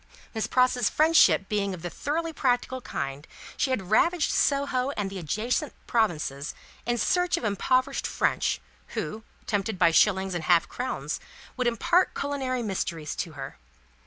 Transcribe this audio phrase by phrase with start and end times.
[0.33, 5.19] Miss Pross's friendship being of the thoroughly practical kind, she had ravaged Soho and the
[5.19, 6.55] adjacent provinces,
[6.87, 8.59] in search of impoverished French,
[8.97, 11.19] who, tempted by shillings and half crowns,
[11.55, 13.59] would impart culinary mysteries to her.